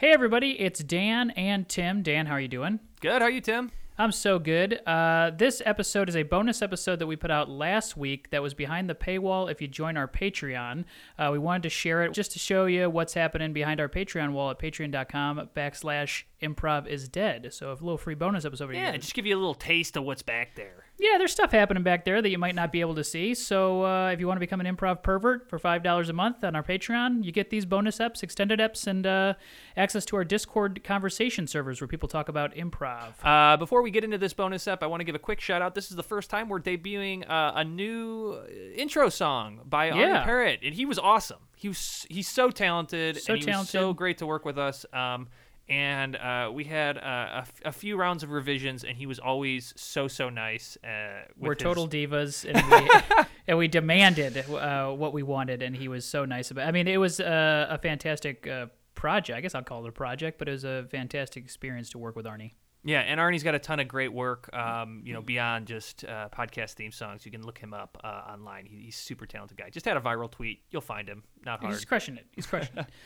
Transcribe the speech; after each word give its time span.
Hey 0.00 0.12
everybody, 0.12 0.58
it's 0.58 0.82
Dan 0.82 1.28
and 1.32 1.68
Tim. 1.68 2.00
Dan, 2.02 2.24
how 2.24 2.32
are 2.32 2.40
you 2.40 2.48
doing? 2.48 2.80
Good. 3.02 3.20
How 3.20 3.28
are 3.28 3.30
you, 3.30 3.42
Tim? 3.42 3.70
I'm 3.98 4.12
so 4.12 4.38
good. 4.38 4.80
Uh, 4.86 5.30
this 5.36 5.60
episode 5.66 6.08
is 6.08 6.16
a 6.16 6.22
bonus 6.22 6.62
episode 6.62 7.00
that 7.00 7.06
we 7.06 7.16
put 7.16 7.30
out 7.30 7.50
last 7.50 7.98
week 7.98 8.30
that 8.30 8.42
was 8.42 8.54
behind 8.54 8.88
the 8.88 8.94
paywall 8.94 9.50
if 9.50 9.60
you 9.60 9.68
join 9.68 9.98
our 9.98 10.08
Patreon. 10.08 10.86
Uh, 11.18 11.28
we 11.30 11.38
wanted 11.38 11.64
to 11.64 11.68
share 11.68 12.02
it 12.02 12.14
just 12.14 12.32
to 12.32 12.38
show 12.38 12.64
you 12.64 12.88
what's 12.88 13.12
happening 13.12 13.52
behind 13.52 13.78
our 13.78 13.90
Patreon 13.90 14.32
wall 14.32 14.48
at 14.48 14.58
patreon.com 14.58 15.50
backslash 15.54 16.22
improv 16.42 16.86
is 16.86 17.08
dead. 17.08 17.48
So 17.52 17.70
a 17.70 17.74
little 17.74 17.98
free 17.98 18.14
bonus 18.14 18.44
episode 18.44 18.66
for 18.68 18.72
Yeah, 18.72 18.92
you. 18.92 18.98
just 18.98 19.14
give 19.14 19.26
you 19.26 19.36
a 19.36 19.38
little 19.38 19.54
taste 19.54 19.96
of 19.96 20.04
what's 20.04 20.22
back 20.22 20.54
there. 20.54 20.84
Yeah, 20.98 21.16
there's 21.16 21.32
stuff 21.32 21.50
happening 21.52 21.82
back 21.82 22.04
there 22.04 22.20
that 22.20 22.28
you 22.28 22.36
might 22.36 22.54
not 22.54 22.72
be 22.72 22.80
able 22.82 22.94
to 22.96 23.04
see. 23.04 23.34
So 23.34 23.84
uh, 23.86 24.10
if 24.10 24.20
you 24.20 24.26
want 24.26 24.36
to 24.36 24.40
become 24.40 24.60
an 24.60 24.66
improv 24.76 25.02
pervert 25.02 25.48
for 25.48 25.58
five 25.58 25.82
dollars 25.82 26.08
a 26.10 26.12
month 26.12 26.44
on 26.44 26.54
our 26.54 26.62
Patreon, 26.62 27.24
you 27.24 27.32
get 27.32 27.48
these 27.50 27.64
bonus 27.64 27.98
eps, 27.98 28.22
extended 28.22 28.58
eps, 28.60 28.86
and 28.86 29.06
uh, 29.06 29.34
access 29.76 30.04
to 30.06 30.16
our 30.16 30.24
Discord 30.24 30.84
conversation 30.84 31.46
servers 31.46 31.80
where 31.80 31.88
people 31.88 32.08
talk 32.08 32.28
about 32.28 32.54
improv. 32.54 33.14
Uh, 33.24 33.56
before 33.56 33.80
we 33.82 33.90
get 33.90 34.04
into 34.04 34.18
this 34.18 34.34
bonus 34.34 34.68
up, 34.68 34.82
I 34.82 34.86
want 34.86 35.00
to 35.00 35.04
give 35.04 35.14
a 35.14 35.18
quick 35.18 35.40
shout 35.40 35.62
out. 35.62 35.74
This 35.74 35.90
is 35.90 35.96
the 35.96 36.02
first 36.02 36.28
time 36.28 36.48
we're 36.50 36.60
debuting 36.60 37.28
uh, 37.28 37.52
a 37.54 37.64
new 37.64 38.32
uh, 38.42 38.46
intro 38.76 39.08
song 39.08 39.60
by 39.64 39.86
Yeah. 39.86 39.94
Arnie 39.94 40.24
Parrott, 40.24 40.60
and 40.62 40.74
he 40.74 40.84
was 40.84 40.98
awesome. 40.98 41.38
He 41.56 41.68
was 41.68 42.06
he's 42.10 42.28
so 42.28 42.50
talented, 42.50 43.16
So 43.22 43.34
and 43.34 43.42
he 43.42 43.50
was 43.50 43.68
so 43.70 43.92
great 43.94 44.18
to 44.18 44.26
work 44.26 44.44
with 44.44 44.58
us. 44.58 44.84
Um, 44.92 45.28
and 45.70 46.16
uh, 46.16 46.50
we 46.52 46.64
had 46.64 46.98
uh, 46.98 47.00
a, 47.00 47.36
f- 47.38 47.60
a 47.64 47.72
few 47.72 47.96
rounds 47.96 48.22
of 48.24 48.30
revisions, 48.30 48.82
and 48.84 48.96
he 48.98 49.06
was 49.06 49.18
always 49.20 49.72
so 49.76 50.08
so 50.08 50.28
nice. 50.28 50.76
Uh, 50.84 51.22
We're 51.38 51.54
his- 51.54 51.62
total 51.62 51.88
divas, 51.88 52.44
and 52.44 52.56
we, 53.16 53.24
and 53.46 53.56
we 53.56 53.68
demanded 53.68 54.36
uh, 54.50 54.88
what 54.90 55.12
we 55.14 55.22
wanted, 55.22 55.62
and 55.62 55.74
he 55.74 55.86
was 55.88 56.04
so 56.04 56.24
nice 56.24 56.50
about. 56.50 56.62
It. 56.66 56.68
I 56.68 56.72
mean, 56.72 56.88
it 56.88 56.98
was 56.98 57.20
uh, 57.20 57.68
a 57.70 57.78
fantastic 57.78 58.46
uh, 58.48 58.66
project. 58.96 59.38
I 59.38 59.40
guess 59.40 59.54
I'll 59.54 59.62
call 59.62 59.84
it 59.86 59.88
a 59.88 59.92
project, 59.92 60.38
but 60.38 60.48
it 60.48 60.52
was 60.52 60.64
a 60.64 60.86
fantastic 60.90 61.44
experience 61.44 61.88
to 61.90 61.98
work 61.98 62.16
with 62.16 62.26
Arnie. 62.26 62.52
Yeah, 62.82 63.00
and 63.00 63.20
Arnie's 63.20 63.42
got 63.42 63.54
a 63.54 63.58
ton 63.58 63.78
of 63.78 63.88
great 63.88 64.10
work. 64.12 64.48
Um, 64.56 65.02
you 65.04 65.12
know, 65.12 65.20
beyond 65.20 65.66
just 65.66 66.02
uh, 66.04 66.30
podcast 66.30 66.72
theme 66.72 66.92
songs, 66.92 67.26
you 67.26 67.30
can 67.30 67.44
look 67.44 67.58
him 67.58 67.74
up 67.74 67.98
uh, 68.02 68.32
online. 68.32 68.64
He, 68.64 68.76
he's 68.86 68.96
a 68.96 68.98
super 68.98 69.26
talented 69.26 69.58
guy. 69.58 69.68
Just 69.68 69.84
had 69.84 69.98
a 69.98 70.00
viral 70.00 70.30
tweet. 70.30 70.62
You'll 70.70 70.80
find 70.80 71.06
him. 71.06 71.22
Not 71.44 71.60
hard. 71.60 71.72
He's 71.72 71.84
crushing 71.84 72.16
it. 72.16 72.26
He's 72.34 72.46
crushing 72.46 72.78
it. 72.78 72.86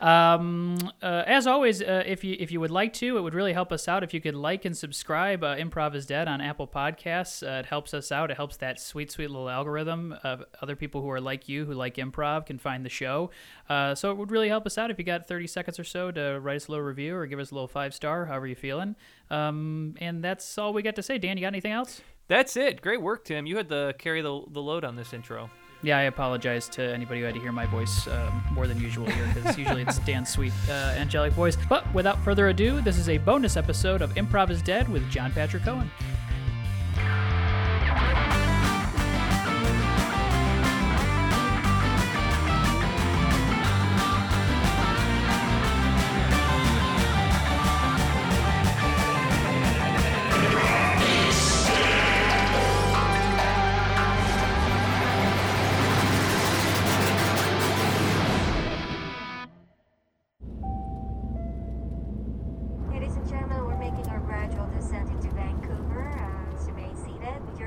Um, 0.00 0.78
uh, 1.02 1.24
as 1.26 1.46
always, 1.46 1.82
uh, 1.82 2.04
if 2.06 2.22
you 2.22 2.36
if 2.38 2.52
you 2.52 2.60
would 2.60 2.70
like 2.70 2.92
to, 2.94 3.18
it 3.18 3.20
would 3.20 3.34
really 3.34 3.52
help 3.52 3.72
us 3.72 3.88
out 3.88 4.04
if 4.04 4.14
you 4.14 4.20
could 4.20 4.36
like 4.36 4.64
and 4.64 4.76
subscribe. 4.76 5.42
Uh, 5.42 5.56
Improv 5.56 5.94
is 5.94 6.06
Dead 6.06 6.28
on 6.28 6.40
Apple 6.40 6.68
Podcasts. 6.68 7.42
Uh, 7.42 7.60
it 7.60 7.66
helps 7.66 7.92
us 7.92 8.12
out. 8.12 8.30
It 8.30 8.36
helps 8.36 8.56
that 8.58 8.80
sweet, 8.80 9.10
sweet 9.10 9.28
little 9.28 9.48
algorithm 9.48 10.14
of 10.22 10.44
other 10.62 10.76
people 10.76 11.02
who 11.02 11.10
are 11.10 11.20
like 11.20 11.48
you 11.48 11.64
who 11.64 11.72
like 11.72 11.96
improv 11.96 12.46
can 12.46 12.58
find 12.58 12.84
the 12.84 12.90
show. 12.90 13.30
Uh, 13.68 13.94
so 13.94 14.12
it 14.12 14.16
would 14.16 14.30
really 14.30 14.48
help 14.48 14.66
us 14.66 14.78
out 14.78 14.90
if 14.90 14.98
you 14.98 15.04
got 15.04 15.26
30 15.26 15.48
seconds 15.48 15.80
or 15.80 15.84
so 15.84 16.12
to 16.12 16.38
write 16.40 16.56
us 16.56 16.68
a 16.68 16.70
little 16.70 16.86
review 16.86 17.16
or 17.16 17.26
give 17.26 17.40
us 17.40 17.50
a 17.50 17.54
little 17.54 17.68
five 17.68 17.92
star, 17.92 18.26
however 18.26 18.46
you're 18.46 18.56
feeling. 18.56 18.94
Um, 19.30 19.96
and 20.00 20.22
that's 20.22 20.56
all 20.58 20.72
we 20.72 20.82
got 20.82 20.94
to 20.96 21.02
say. 21.02 21.18
Dan, 21.18 21.36
you 21.36 21.42
got 21.42 21.48
anything 21.48 21.72
else? 21.72 22.02
That's 22.28 22.56
it. 22.56 22.82
Great 22.82 23.02
work, 23.02 23.24
Tim. 23.24 23.46
You 23.46 23.56
had 23.56 23.68
to 23.70 23.94
carry 23.98 24.22
the, 24.22 24.42
the 24.50 24.62
load 24.62 24.84
on 24.84 24.94
this 24.94 25.12
intro. 25.12 25.50
Yeah, 25.80 25.98
I 25.98 26.02
apologize 26.02 26.68
to 26.70 26.82
anybody 26.82 27.20
who 27.20 27.26
had 27.26 27.34
to 27.34 27.40
hear 27.40 27.52
my 27.52 27.66
voice 27.66 28.08
um, 28.08 28.42
more 28.52 28.66
than 28.66 28.80
usual 28.80 29.06
here 29.06 29.30
because 29.32 29.56
usually 29.56 29.82
it's 29.82 29.98
Dan's 30.06 30.28
sweet, 30.28 30.52
uh, 30.68 30.94
angelic 30.96 31.32
voice. 31.34 31.56
But 31.68 31.92
without 31.94 32.18
further 32.24 32.48
ado, 32.48 32.80
this 32.80 32.98
is 32.98 33.08
a 33.08 33.18
bonus 33.18 33.56
episode 33.56 34.02
of 34.02 34.12
Improv 34.14 34.50
is 34.50 34.60
Dead 34.60 34.88
with 34.88 35.08
John 35.08 35.30
Patrick 35.30 35.62
Cohen. 35.62 35.88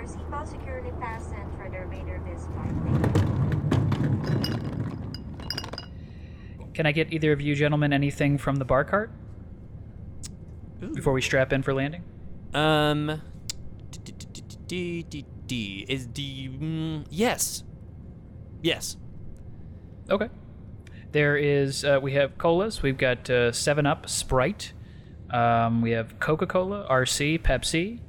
Seated 0.08 0.20
with 0.26 0.32
your 0.32 0.40
seatbelt 0.40 0.48
securely 0.48 0.92
fastened 1.00 1.52
for 1.58 1.70
the 1.70 1.80
remainder 1.80 2.16
of 2.16 2.26
this 2.26 2.46
flight. 2.48 2.74
Can 6.74 6.86
I 6.86 6.92
get 6.92 7.12
either 7.12 7.32
of 7.32 7.42
you 7.42 7.56
gentlemen 7.56 7.94
anything 7.94 8.38
from 8.38 8.56
the 8.56 8.66
bar 8.66 8.84
cart 8.84 9.12
before 10.94 11.14
we 11.14 11.22
strap 11.22 11.52
in 11.54 11.62
for 11.64 11.74
landing? 11.74 12.04
Um, 12.54 13.22
d- 14.68 15.86
is 15.88 16.06
D? 16.08 16.50
Mm, 16.50 17.06
yes, 17.10 17.64
yes. 18.62 18.96
Okay. 20.10 20.30
There 21.12 21.36
is, 21.36 21.84
uh, 21.84 22.00
we 22.02 22.14
have 22.14 22.38
colas. 22.38 22.82
We've 22.82 22.98
got 22.98 23.30
uh, 23.30 23.52
7 23.52 23.86
Up, 23.86 24.08
Sprite. 24.10 24.72
Um, 25.30 25.82
we 25.82 25.92
have 25.92 26.20
Coca 26.20 26.46
Cola, 26.48 26.88
RC, 26.90 27.42
Pepsi. 27.42 28.00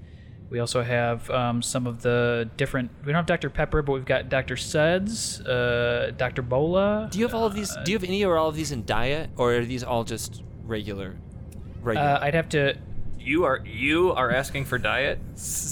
We 0.52 0.58
also 0.58 0.82
have 0.82 1.30
um, 1.30 1.62
some 1.62 1.86
of 1.86 2.02
the 2.02 2.46
different, 2.58 2.90
we 3.06 3.06
don't 3.06 3.14
have 3.14 3.24
Dr. 3.24 3.48
Pepper, 3.48 3.80
but 3.80 3.92
we've 3.92 4.04
got 4.04 4.28
Dr. 4.28 4.58
Suds, 4.58 5.40
uh, 5.40 6.12
Dr. 6.18 6.42
Bola. 6.42 7.08
Do 7.10 7.18
you 7.18 7.24
have 7.24 7.34
all 7.34 7.46
of 7.46 7.54
these? 7.54 7.74
Do 7.86 7.90
you 7.90 7.96
have 7.96 8.04
any 8.04 8.22
or 8.22 8.36
all 8.36 8.50
of 8.50 8.54
these 8.54 8.70
in 8.70 8.84
diet, 8.84 9.30
or 9.38 9.54
are 9.54 9.64
these 9.64 9.82
all 9.82 10.04
just 10.04 10.42
regular? 10.64 11.16
Regular. 11.80 12.06
Uh, 12.06 12.18
I'd 12.20 12.34
have 12.34 12.50
to, 12.50 12.76
You 13.18 13.44
are 13.44 13.62
you 13.64 14.12
are 14.12 14.30
asking 14.30 14.66
for 14.66 14.76
diet. 14.76 15.20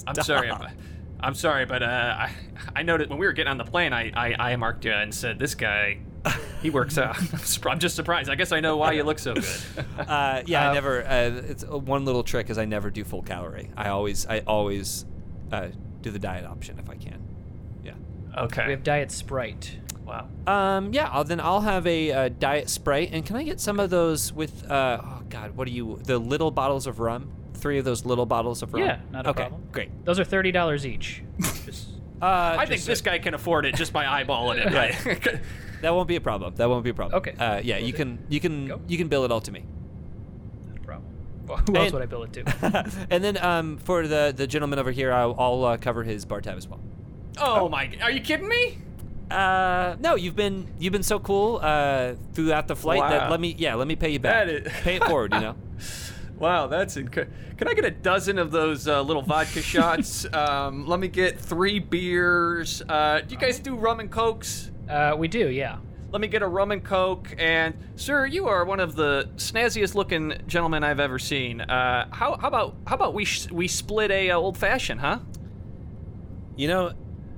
I'm 0.06 0.14
sorry. 0.22 0.50
I'm, 0.50 0.72
I'm 1.20 1.34
sorry, 1.34 1.66
but 1.66 1.82
uh, 1.82 1.86
I 1.86 2.32
I 2.74 2.82
noticed 2.82 3.10
when 3.10 3.18
we 3.18 3.26
were 3.26 3.34
getting 3.34 3.50
on 3.50 3.58
the 3.58 3.64
plane, 3.64 3.92
I 3.92 4.10
I, 4.14 4.52
I 4.52 4.56
marked 4.56 4.86
you 4.86 4.92
and 4.92 5.14
said 5.14 5.38
this 5.38 5.54
guy, 5.54 5.98
he 6.62 6.71
works 6.71 6.98
out. 6.98 7.16
I'm 7.66 7.78
just 7.78 7.97
surprised. 7.97 8.28
I 8.31 8.34
guess 8.34 8.53
I 8.53 8.60
know 8.60 8.76
why 8.76 8.93
you 8.93 9.03
look 9.04 9.19
so 9.19 9.34
good. 9.34 9.44
Uh, 9.98 10.43
yeah, 10.47 10.71
I 10.71 10.75
never. 10.75 11.03
Uh, 11.06 11.43
it's 11.48 11.62
uh, 11.65 11.78
one 11.78 12.04
little 12.04 12.22
trick 12.22 12.50
is 12.50 12.59
I 12.59 12.65
never 12.65 12.91
do 12.91 13.04
full 13.04 13.22
calorie. 13.22 13.71
I 13.76 13.88
always, 13.91 14.26
I 14.26 14.41
always 14.41 15.04
uh, 15.53 15.69
do 16.00 16.10
the 16.10 16.19
diet 16.19 16.44
option 16.47 16.78
if 16.78 16.88
I 16.91 16.97
can. 16.97 17.22
Yeah. 17.84 17.93
Okay. 18.37 18.65
we 18.66 18.71
have 18.72 18.82
Diet 18.82 19.10
Sprite. 19.12 19.76
wow. 20.04 20.28
Um. 20.47 20.93
Yeah. 20.93 21.09
I'll, 21.10 21.25
then 21.25 21.41
I'll 21.41 21.60
have 21.60 21.87
a 21.87 22.12
uh, 22.12 22.28
diet 22.31 22.69
sprite, 22.69 23.10
and 23.12 23.25
can 23.25 23.37
I 23.37 23.42
get 23.44 23.60
some 23.60 23.78
of 23.78 23.91
those 23.91 24.32
with? 24.32 24.69
Uh, 24.71 25.00
oh 25.03 25.22
God, 25.28 25.56
what 25.56 25.69
are 25.69 25.72
you? 25.72 26.00
The 26.04 26.19
little 26.19 26.50
bottles 26.50 26.87
of 26.87 26.98
rum. 27.00 27.32
Three 27.54 27.78
of 27.78 27.84
those 27.84 28.06
little 28.06 28.25
bottles 28.27 28.62
of 28.62 28.72
rum. 28.72 28.82
Yeah, 28.82 29.00
not 29.12 29.27
a 29.27 29.31
okay, 29.31 29.42
problem. 29.42 29.62
Great. 29.71 30.04
Those 30.06 30.19
are 30.19 30.25
$30 30.25 30.84
each. 30.87 31.22
Just- 31.66 31.88
Uh, 32.22 32.56
I 32.59 32.65
think 32.66 32.82
this 32.84 33.00
guy 33.03 33.19
can 33.19 33.34
afford 33.34 33.65
it 33.66 33.75
just 33.75 33.92
by 33.92 34.04
eyeballing 34.04 34.65
it. 34.66 34.72
Right. 34.72 35.41
That 35.82 35.94
won't 35.94 36.08
be 36.08 36.16
a 36.16 36.20
problem. 36.20 36.54
That 36.56 36.68
won't 36.68 36.84
be 36.84 36.91
a 36.91 36.94
problem. 36.94 37.18
Okay. 37.18 37.32
Uh, 37.38 37.60
yeah, 37.62 37.78
you 37.78 37.92
can 37.92 38.18
you 38.28 38.41
can 38.41 38.66
Go. 38.66 38.80
you 38.88 38.98
can 38.98 39.08
bill 39.08 39.24
it 39.24 39.32
all 39.32 39.41
to 39.41 39.52
me. 39.52 39.64
not 40.68 40.76
a 40.78 40.80
problem. 40.80 41.08
Well, 41.46 41.58
who 41.58 41.76
else 41.76 41.84
And- 41.86 41.92
would 41.94 42.02
I 42.02 42.06
bill 42.06 42.22
it 42.24 42.32
to? 42.34 43.06
and 43.10 43.22
then 43.24 43.36
um, 43.38 43.78
for 43.78 44.06
the 44.06 44.32
the 44.36 44.46
gentleman 44.46 44.78
over 44.78 44.91
here, 44.92 45.12
I'll, 45.12 45.34
I'll 45.38 45.64
uh, 45.64 45.76
cover 45.76 46.04
his 46.04 46.24
bar 46.24 46.41
tab 46.41 46.56
as 46.56 46.68
well. 46.68 46.80
oh 47.38 47.68
my! 47.68 47.91
Are 48.02 48.10
you 48.10 48.20
kidding 48.20 48.48
me? 48.48 48.78
Uh, 49.30 49.94
no, 50.00 50.16
you've 50.16 50.34
been 50.36 50.66
you've 50.78 50.92
been 50.92 51.04
so 51.04 51.20
cool 51.20 51.60
uh, 51.62 52.14
throughout 52.32 52.66
the 52.66 52.74
flight 52.74 53.00
that 53.10 53.30
let 53.30 53.41
me 53.41 53.54
yeah 53.56 53.74
let 53.74 53.86
me 53.86 53.94
pay 53.97 54.10
you 54.10 54.18
back. 54.18 54.48
Is- 54.48 54.72
pay 54.82 54.97
it 54.97 55.04
forward, 55.04 55.32
you 55.34 55.41
know. 55.41 55.56
Wow, 56.41 56.68
that's 56.68 56.97
incredible. 56.97 57.36
Can 57.58 57.68
I 57.68 57.74
get 57.74 57.84
a 57.84 57.91
dozen 57.91 58.38
of 58.38 58.50
those 58.50 58.88
uh, 58.88 59.02
little 59.02 59.20
vodka 59.20 59.60
shots? 59.60 60.24
um, 60.32 60.86
let 60.86 60.98
me 60.98 61.06
get 61.06 61.38
three 61.38 61.78
beers. 61.78 62.80
Uh, 62.88 63.20
do 63.20 63.34
you 63.34 63.38
guys 63.38 63.58
do 63.58 63.74
rum 63.76 64.00
and 64.00 64.10
cokes? 64.10 64.70
Uh, 64.90 65.16
we 65.16 65.28
do, 65.28 65.48
yeah. 65.48 65.78
Let 66.12 66.20
me 66.20 66.26
get 66.26 66.42
a 66.42 66.48
rum 66.48 66.72
and 66.72 66.84
coke. 66.84 67.34
And 67.38 67.74
sir, 67.94 68.26
you 68.26 68.48
are 68.48 68.64
one 68.64 68.80
of 68.80 68.96
the 68.96 69.30
snazziest 69.36 69.94
looking 69.94 70.34
gentlemen 70.47 70.82
I've 70.82 70.98
ever 70.98 71.18
seen. 71.18 71.60
Uh, 71.60 72.09
how, 72.10 72.36
how 72.36 72.48
about 72.48 72.76
how 72.86 72.97
about 72.97 73.15
we 73.15 73.24
sh- 73.24 73.50
we 73.50 73.68
split 73.68 74.10
a 74.10 74.30
uh, 74.30 74.36
old 74.36 74.59
fashioned, 74.59 75.00
huh? 75.00 75.20
You 76.56 76.68
know, 76.68 76.92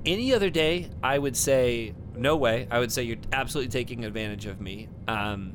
any 0.07 0.33
other 0.33 0.49
day, 0.49 0.89
I 1.03 1.19
would 1.19 1.37
say 1.37 1.95
no 2.17 2.37
way. 2.37 2.67
I 2.71 2.79
would 2.79 2.91
say 2.91 3.03
you're 3.03 3.19
absolutely 3.33 3.71
taking 3.71 4.05
advantage 4.05 4.47
of 4.47 4.61
me. 4.61 4.89
Um, 5.07 5.55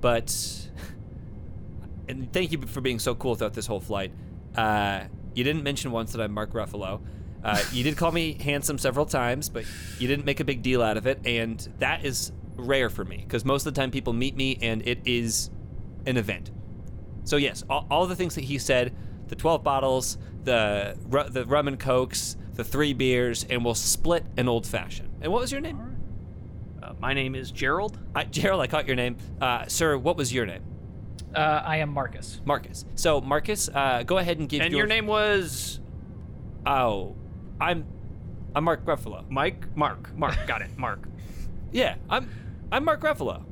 but 0.00 0.30
and 2.08 2.32
thank 2.32 2.52
you 2.52 2.60
for 2.62 2.80
being 2.80 3.00
so 3.00 3.14
cool 3.14 3.34
throughout 3.34 3.54
this 3.54 3.66
whole 3.66 3.80
flight. 3.80 4.12
Uh, 4.54 5.04
you 5.34 5.44
didn't 5.44 5.62
mention 5.62 5.90
once 5.90 6.12
that 6.12 6.20
I'm 6.20 6.32
Mark 6.32 6.52
Ruffalo. 6.52 7.00
Uh, 7.42 7.62
you 7.72 7.82
did 7.82 7.96
call 7.96 8.12
me 8.12 8.36
handsome 8.40 8.78
several 8.78 9.06
times, 9.06 9.48
but 9.48 9.64
you 9.98 10.06
didn't 10.08 10.24
make 10.24 10.40
a 10.40 10.44
big 10.44 10.62
deal 10.62 10.82
out 10.82 10.96
of 10.96 11.06
it, 11.06 11.20
and 11.24 11.68
that 11.78 12.04
is 12.04 12.32
rare 12.56 12.90
for 12.90 13.04
me 13.04 13.16
because 13.18 13.44
most 13.44 13.66
of 13.66 13.74
the 13.74 13.80
time 13.80 13.90
people 13.90 14.12
meet 14.12 14.36
me 14.36 14.58
and 14.60 14.86
it 14.86 15.00
is 15.06 15.50
an 16.06 16.16
event. 16.16 16.50
So 17.24 17.36
yes, 17.36 17.64
all, 17.70 17.86
all 17.90 18.06
the 18.06 18.16
things 18.16 18.34
that 18.34 18.44
he 18.44 18.58
said, 18.58 18.94
the 19.28 19.36
12 19.36 19.62
bottles, 19.62 20.18
the 20.44 20.96
the 21.30 21.44
rum 21.46 21.68
and 21.68 21.78
cokes, 21.78 22.36
the 22.54 22.64
three 22.64 22.92
beers, 22.92 23.46
and 23.48 23.64
we'll 23.64 23.74
split 23.74 24.24
an 24.36 24.48
old 24.48 24.66
fashioned. 24.66 25.10
And 25.22 25.32
what 25.32 25.40
was 25.40 25.52
your 25.52 25.60
name? 25.60 25.96
Uh, 26.82 26.94
my 26.98 27.14
name 27.14 27.34
is 27.34 27.50
Gerald. 27.50 27.98
I, 28.14 28.24
Gerald, 28.24 28.60
I 28.60 28.66
caught 28.66 28.86
your 28.86 28.96
name. 28.96 29.16
Uh, 29.40 29.66
sir, 29.66 29.96
what 29.96 30.16
was 30.16 30.32
your 30.32 30.46
name? 30.46 30.62
Uh, 31.34 31.62
I 31.64 31.76
am 31.76 31.90
Marcus. 31.90 32.40
Marcus. 32.44 32.84
So 32.96 33.20
Marcus, 33.20 33.68
uh, 33.72 34.02
go 34.02 34.18
ahead 34.18 34.38
and 34.38 34.48
give 34.48 34.62
And 34.62 34.74
your 34.74 34.86
name 34.86 35.06
was 35.06 35.80
Oh, 36.66 37.16
I'm 37.60 37.84
I'm 38.54 38.64
Mark 38.64 38.84
Ruffalo. 38.84 39.28
Mike? 39.30 39.76
Mark. 39.76 40.16
Mark. 40.16 40.36
Got 40.46 40.62
it. 40.62 40.76
Mark. 40.76 41.00
Yeah, 41.72 41.94
I'm 42.08 42.28
I'm 42.72 42.84
Mark 42.84 43.00
Ruffalo. 43.02 43.44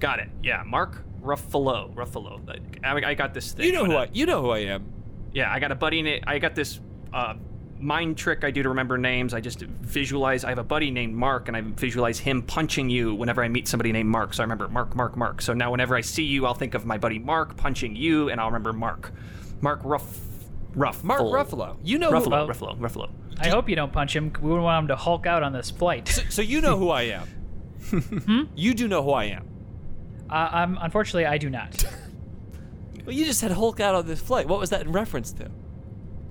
Got 0.00 0.18
it. 0.20 0.28
Yeah, 0.42 0.62
Mark 0.66 1.02
Ruffalo. 1.22 1.94
Ruffalo. 1.94 2.40
I, 2.84 3.10
I 3.10 3.14
got 3.14 3.32
this 3.32 3.52
thing. 3.52 3.64
You 3.64 3.72
know 3.72 3.86
who 3.86 3.92
I 3.94 4.02
uh, 4.02 4.06
you 4.12 4.26
know 4.26 4.42
who 4.42 4.50
I 4.50 4.58
am. 4.58 4.84
Yeah, 5.32 5.50
I 5.50 5.58
got 5.58 5.72
a 5.72 5.74
buddy. 5.74 6.02
Na- 6.02 6.18
I 6.26 6.38
got 6.38 6.54
this 6.54 6.78
uh, 7.14 7.34
mind 7.80 8.18
trick 8.18 8.44
I 8.44 8.50
do 8.50 8.62
to 8.62 8.68
remember 8.68 8.98
names. 8.98 9.32
I 9.32 9.40
just 9.40 9.60
visualize. 9.60 10.44
I 10.44 10.50
have 10.50 10.58
a 10.58 10.62
buddy 10.64 10.90
named 10.90 11.14
Mark, 11.14 11.48
and 11.48 11.56
I 11.56 11.62
visualize 11.62 12.18
him 12.18 12.42
punching 12.42 12.90
you 12.90 13.14
whenever 13.14 13.42
I 13.42 13.48
meet 13.48 13.66
somebody 13.66 13.92
named 13.92 14.10
Mark. 14.10 14.34
So 14.34 14.42
I 14.42 14.44
remember 14.44 14.68
Mark, 14.68 14.94
Mark, 14.94 15.16
Mark. 15.16 15.40
So 15.40 15.54
now 15.54 15.70
whenever 15.70 15.96
I 15.96 16.02
see 16.02 16.24
you, 16.24 16.44
I'll 16.44 16.52
think 16.52 16.74
of 16.74 16.84
my 16.84 16.98
buddy 16.98 17.18
Mark 17.18 17.56
punching 17.56 17.96
you, 17.96 18.28
and 18.28 18.42
I'll 18.42 18.48
remember 18.48 18.74
Mark. 18.74 19.10
Mark 19.62 19.80
Ruff. 19.84 20.18
Ruff. 20.74 21.04
Mark 21.04 21.20
Ruffalo. 21.20 21.76
You 21.82 21.98
know 21.98 22.10
who 22.10 22.16
Ruffalo. 22.16 22.48
Ruffalo. 22.48 22.78
Ruffalo. 22.78 23.10
I 23.38 23.48
hope 23.48 23.68
you 23.68 23.76
don't 23.76 23.92
punch 23.92 24.14
him. 24.14 24.32
We 24.40 24.48
wouldn't 24.48 24.64
want 24.64 24.84
him 24.84 24.88
to 24.88 24.96
hulk 24.96 25.26
out 25.26 25.42
on 25.42 25.52
this 25.52 25.70
flight. 25.70 26.08
So 26.30 26.42
you 26.42 26.60
know 26.60 26.78
who 26.78 26.90
I 26.90 27.02
am. 27.02 27.28
You 28.54 28.74
do 28.74 28.88
know 28.88 29.02
who 29.02 29.10
I 29.10 29.24
am. 29.24 29.46
Uh, 30.30 30.48
I'm 30.52 30.78
unfortunately 30.80 31.26
I 31.26 31.38
do 31.38 31.50
not. 31.50 31.84
Well, 33.04 33.14
you 33.16 33.24
just 33.24 33.40
said 33.40 33.50
Hulk 33.50 33.80
out 33.80 33.96
on 33.96 34.06
this 34.06 34.20
flight. 34.20 34.46
What 34.46 34.60
was 34.60 34.70
that 34.70 34.82
in 34.82 34.92
reference 34.92 35.32
to? 35.32 35.50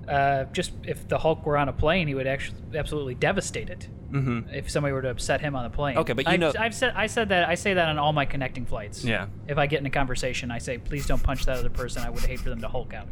Uh, 0.08 0.44
just 0.52 0.72
if 0.84 1.06
the 1.06 1.18
Hulk 1.18 1.44
were 1.44 1.58
on 1.58 1.68
a 1.68 1.72
plane, 1.72 2.08
he 2.08 2.14
would 2.14 2.26
actually 2.26 2.56
absolutely 2.74 3.14
devastate 3.14 3.68
it. 3.70 3.88
Mm-hmm. 4.10 4.48
If 4.54 4.70
somebody 4.70 4.92
were 4.92 5.02
to 5.02 5.10
upset 5.10 5.40
him 5.42 5.54
on 5.54 5.64
the 5.64 5.70
plane. 5.70 5.98
Okay, 5.98 6.12
but 6.14 6.24
you 6.26 6.32
I've, 6.32 6.40
know- 6.40 6.52
I've 6.58 6.74
said 6.74 6.94
I 6.96 7.06
said 7.06 7.28
that 7.28 7.48
I 7.48 7.56
say 7.56 7.74
that 7.74 7.88
on 7.88 7.98
all 7.98 8.12
my 8.12 8.24
connecting 8.24 8.64
flights. 8.64 9.04
Yeah. 9.04 9.26
If 9.48 9.58
I 9.58 9.66
get 9.66 9.80
in 9.80 9.86
a 9.86 9.90
conversation, 9.90 10.50
I 10.50 10.58
say, 10.58 10.78
please 10.78 11.06
don't 11.06 11.22
punch 11.22 11.44
that 11.44 11.58
other 11.58 11.70
person. 11.70 12.02
I 12.02 12.10
would 12.10 12.24
hate 12.24 12.40
for 12.40 12.48
them 12.48 12.60
to 12.62 12.68
Hulk 12.68 12.94
out. 12.94 13.08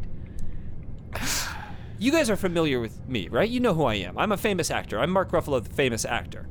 You 2.01 2.11
guys 2.11 2.31
are 2.31 2.37
familiar 2.37 2.81
with 2.81 3.07
me, 3.07 3.29
right? 3.29 3.49
You 3.49 3.61
know 3.61 3.75
who 3.75 3.85
I 3.85 3.97
am. 3.97 4.17
I'm 4.17 4.33
a 4.33 4.39
famous 4.39 4.71
actor. 4.71 4.99
I'm 4.99 5.11
Mark 5.11 5.33
Ruffalo, 5.33 5.63
the 5.63 5.69
famous 5.69 6.07
actor. 6.07 6.49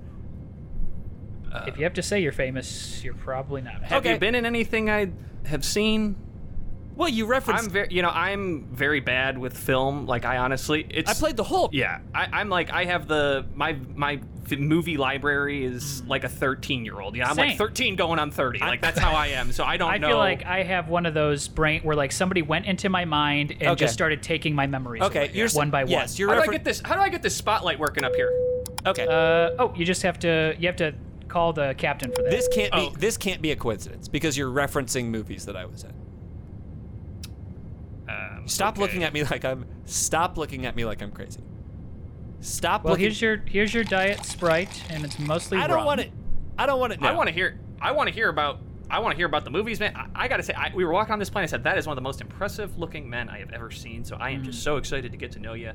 if 1.66 1.76
you 1.80 1.84
have 1.86 1.96
to 1.96 2.04
say 2.04 2.22
you're 2.22 2.32
famous, 2.32 3.04
you're 3.04 3.16
probably 3.16 3.60
not. 3.64 3.82
Have 3.84 4.02
Okay. 4.06 4.14
you 4.14 4.20
been 4.20 4.36
in 4.36 4.46
anything 4.46 4.92
I 4.92 5.12
have 5.46 5.66
seen? 5.66 6.16
Well, 7.00 7.08
you 7.08 7.26
referenced. 7.28 7.64
I'm 7.64 7.70
very, 7.70 7.88
you 7.92 8.02
know, 8.02 8.10
I'm 8.10 8.66
very 8.74 9.00
bad 9.00 9.38
with 9.38 9.58
film. 9.58 10.06
Like 10.06 10.26
I 10.26 10.38
honestly, 10.38 10.86
it's. 10.90 11.10
I 11.10 11.14
played 11.14 11.38
the 11.38 11.46
Hulk. 11.46 11.74
Yeah, 11.74 12.02
I, 12.14 12.28
I'm 12.34 12.50
like 12.50 12.72
I 12.72 12.84
have 12.84 13.08
the 13.08 13.46
my 13.56 13.78
my 13.96 14.20
movie 14.58 14.98
library 14.98 15.64
is 15.64 16.04
like 16.08 16.26
a 16.26 16.28
13 16.30 16.84
year 16.84 17.00
old. 17.00 17.16
Yeah, 17.16 17.30
I'm 17.30 17.38
like 17.38 17.58
13 17.58 17.96
going 17.96 18.20
on 18.20 18.32
30. 18.32 18.60
Like 18.60 18.82
that's 18.82 19.00
how 19.00 19.14
I 19.14 19.28
am. 19.28 19.54
So 19.54 19.64
I 19.64 19.78
don't 19.78 19.90
I 19.94 19.98
know. 19.98 20.10
feel 20.10 20.18
like 20.18 20.46
I 20.46 20.64
have 20.64 20.90
one 20.90 21.06
of 21.06 21.14
those 21.14 21.48
brain 21.48 21.84
where 21.84 21.96
like 21.96 22.12
somebody 22.12 22.42
went 22.42 22.66
into 22.66 22.90
my 22.90 23.06
mind 23.06 23.52
and 23.52 23.62
Okay. 23.70 23.76
just 23.86 23.94
started 23.94 24.22
taking 24.22 24.54
my 24.54 24.68
memories 24.68 25.02
Okay, 25.04 25.28
away, 25.28 25.32
you're 25.34 25.48
one 25.52 25.70
by 25.70 25.86
yes, 25.86 26.12
one. 26.12 26.18
You're 26.18 26.30
how 26.36 26.44
do 26.44 26.50
I 26.50 26.52
get 26.52 26.66
this? 26.66 26.82
How 26.84 26.96
do 26.96 27.02
I 27.02 27.08
get 27.08 27.22
this 27.22 27.36
spotlight 27.36 27.80
working 27.80 28.04
up 28.04 28.14
here? 28.14 28.30
Okay. 28.86 29.08
Uh, 29.08 29.52
oh, 29.58 29.74
you 29.74 29.86
just 29.86 30.02
have 30.02 30.20
to 30.20 30.54
you 30.60 30.68
have 30.68 30.76
to 30.78 30.94
call 31.30 31.54
the 31.54 31.76
captain 31.78 32.12
for 32.12 32.24
that. 32.24 32.32
this 32.32 32.50
can't 32.50 32.74
be. 32.74 32.80
oh. 32.80 32.90
This 32.98 33.16
can't 33.16 33.42
be 33.42 33.52
a 33.52 33.56
coincidence 33.56 34.10
because 34.10 34.38
you're 34.38 34.52
referencing 34.52 35.06
movies 35.06 35.46
that 35.46 35.56
I 35.56 35.64
was 35.64 35.86
in. 35.86 35.94
Stop 38.50 38.76
okay. 38.76 38.82
looking 38.82 39.04
at 39.04 39.14
me 39.14 39.24
like 39.32 39.46
I'm. 39.46 39.66
Stop 39.86 40.38
looking 40.38 40.66
at 40.66 40.76
me 40.76 40.86
like 40.86 41.02
I'm 41.02 41.12
crazy. 41.12 41.42
Stop 42.42 42.84
well, 42.84 42.94
looking. 42.94 43.04
here's 43.04 43.22
your 43.22 43.38
here's 43.38 43.74
your 43.74 43.84
diet 43.84 44.26
sprite, 44.26 44.84
and 44.90 45.04
it's 45.04 45.20
mostly. 45.20 45.58
I 45.58 45.68
don't 45.68 45.78
rum. 45.78 45.86
want 45.86 46.02
it. 46.02 46.12
I 46.58 46.66
don't 46.66 46.80
want 46.80 46.94
it. 46.94 47.02
I 47.02 47.14
want 47.14 47.28
to 47.28 47.34
hear. 47.34 47.60
I 47.82 47.92
want 47.92 48.08
to 48.08 48.14
hear 48.14 48.30
about. 48.30 48.60
I 48.92 49.00
want 49.00 49.14
to 49.14 49.18
hear 49.18 49.28
about 49.28 49.46
the 49.46 49.52
movies, 49.52 49.80
man. 49.80 49.96
I, 49.96 50.24
I 50.24 50.28
gotta 50.28 50.42
say, 50.42 50.54
I, 50.54 50.72
we 50.74 50.84
were 50.84 50.92
walking 50.92 51.14
on 51.14 51.20
this 51.20 51.30
plane. 51.30 51.44
I 51.44 51.46
said 51.46 51.64
that 51.64 51.78
is 51.78 51.86
one 51.86 51.94
of 51.94 51.98
the 51.98 52.08
most 52.08 52.22
impressive 52.22 52.80
looking 52.80 53.08
men 53.08 53.30
I 53.30 53.38
have 53.38 53.52
ever 53.52 53.70
seen. 53.70 54.04
So 54.04 54.16
I 54.20 54.32
am 54.32 54.44
just 54.44 54.62
mm. 54.62 54.64
so 54.64 54.78
excited 54.78 55.12
to 55.12 55.18
get 55.18 55.32
to 55.34 55.40
know 55.40 55.54
you. 55.54 55.74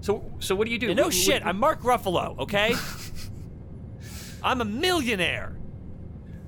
So, 0.00 0.30
so 0.38 0.54
what 0.54 0.66
do 0.66 0.72
you 0.72 0.78
do? 0.78 0.94
No 0.94 1.04
What- 1.04 1.14
shit. 1.14 1.42
what- 1.42 1.48
I'm 1.48 1.58
Mark 1.58 1.82
Ruffalo. 1.82 2.38
Okay. 2.38 2.74
I'm 4.42 4.60
a 4.60 4.64
millionaire. 4.64 5.56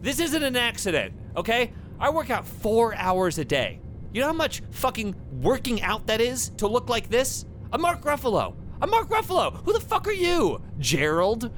This 0.00 0.20
isn't 0.20 0.42
an 0.42 0.56
accident. 0.56 1.14
Okay. 1.36 1.72
I 1.98 2.10
work 2.10 2.30
out 2.30 2.46
four 2.46 2.94
hours 2.94 3.38
a 3.38 3.44
day. 3.44 3.80
You 4.12 4.20
know 4.22 4.26
how 4.28 4.32
much 4.32 4.62
fucking 4.70 5.14
working 5.40 5.82
out 5.82 6.06
that 6.08 6.20
is 6.20 6.48
to 6.58 6.66
look 6.66 6.88
like 6.88 7.08
this? 7.10 7.44
I'm 7.72 7.80
Mark 7.80 8.02
Ruffalo. 8.02 8.54
I'm 8.82 8.90
Mark 8.90 9.08
Ruffalo. 9.08 9.62
Who 9.64 9.72
the 9.72 9.80
fuck 9.80 10.06
are 10.08 10.12
you, 10.12 10.60
Gerald? 10.78 11.50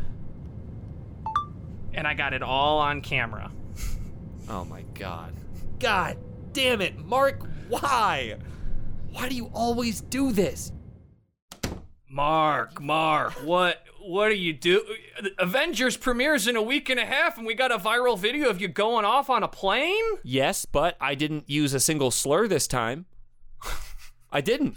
and 1.95 2.07
I 2.07 2.15
got 2.15 2.33
it 2.33 2.43
all 2.43 2.79
on 2.79 3.01
camera. 3.01 3.51
Oh 4.49 4.65
my 4.65 4.83
god. 4.95 5.33
God 5.79 6.19
damn 6.53 6.81
it, 6.81 6.99
Mark. 6.99 7.49
Why? 7.69 8.37
Why 9.13 9.29
do 9.29 9.37
you 9.37 9.51
always 9.55 10.01
do 10.01 10.33
this? 10.33 10.73
Mark, 12.11 12.81
Mark, 12.83 13.33
what 13.45 13.82
what 14.05 14.29
are 14.31 14.35
you 14.35 14.53
do? 14.53 14.83
Avengers 15.39 15.97
premieres 15.97 16.47
in 16.49 16.57
a 16.57 16.63
week 16.63 16.89
and 16.91 16.99
a 17.01 17.05
half, 17.07 17.37
and 17.39 17.47
we 17.47 17.55
got 17.55 17.73
a 17.73 17.79
viral 17.79 18.19
video 18.19 18.49
of 18.49 18.61
you 18.61 18.69
going 18.69 19.05
off 19.05 19.31
on 19.31 19.43
a 19.43 19.49
plane. 19.49 20.05
Yes, 20.23 20.65
but 20.65 20.97
I 21.01 21.15
didn't 21.15 21.49
use 21.49 21.75
a 21.75 21.81
single 21.81 22.11
slur 22.11 22.49
this 22.49 22.67
time. 22.67 23.07
I 24.31 24.41
didn't. 24.41 24.77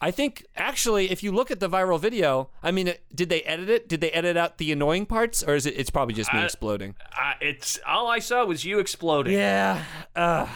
I 0.00 0.10
think 0.10 0.44
actually, 0.56 1.10
if 1.10 1.22
you 1.22 1.32
look 1.32 1.50
at 1.50 1.60
the 1.60 1.68
viral 1.68 1.98
video, 1.98 2.50
I 2.62 2.70
mean, 2.70 2.92
did 3.14 3.28
they 3.28 3.42
edit 3.42 3.68
it? 3.70 3.88
Did 3.88 4.00
they 4.00 4.10
edit 4.10 4.36
out 4.36 4.58
the 4.58 4.70
annoying 4.72 5.06
parts, 5.06 5.42
or 5.42 5.54
is 5.54 5.66
it? 5.66 5.74
It's 5.78 5.90
probably 5.90 6.14
just 6.14 6.32
me 6.32 6.40
I- 6.40 6.44
exploding. 6.44 6.94
It's 7.40 7.78
all 7.86 8.08
I 8.08 8.18
saw 8.18 8.44
was 8.44 8.64
you 8.64 8.78
exploding. 8.80 9.32
Yeah. 9.32 9.82
Uh, 10.14 10.46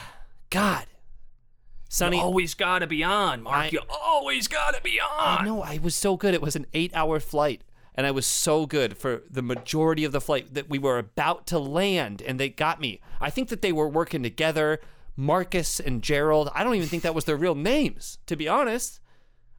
God. 0.50 0.86
Sonny, 1.90 2.18
You 2.18 2.22
always 2.22 2.52
gotta 2.52 2.86
be 2.86 3.02
on, 3.02 3.42
Mark. 3.42 3.56
I- 3.56 3.68
you 3.70 3.80
always 3.88 4.46
gotta 4.46 4.80
be 4.82 5.00
on. 5.00 5.08
I 5.40 5.44
know 5.46 5.62
I 5.62 5.78
was 5.82 5.94
so 5.94 6.16
good. 6.18 6.34
It 6.34 6.42
was 6.42 6.54
an 6.54 6.66
eight-hour 6.74 7.18
flight, 7.20 7.62
and 7.98 8.06
I 8.06 8.12
was 8.12 8.26
so 8.26 8.64
good 8.64 8.96
for 8.96 9.24
the 9.28 9.42
majority 9.42 10.04
of 10.04 10.12
the 10.12 10.20
flight 10.20 10.54
that 10.54 10.70
we 10.70 10.78
were 10.78 10.98
about 10.98 11.48
to 11.48 11.58
land, 11.58 12.22
and 12.22 12.38
they 12.38 12.48
got 12.48 12.80
me. 12.80 13.00
I 13.20 13.28
think 13.28 13.48
that 13.48 13.60
they 13.60 13.72
were 13.72 13.88
working 13.88 14.22
together, 14.22 14.78
Marcus 15.16 15.80
and 15.80 16.00
Gerald. 16.00 16.48
I 16.54 16.62
don't 16.62 16.76
even 16.76 16.86
think 16.86 17.02
that 17.02 17.12
was 17.12 17.24
their 17.24 17.36
real 17.36 17.56
names, 17.56 18.18
to 18.26 18.36
be 18.36 18.46
honest. 18.46 19.00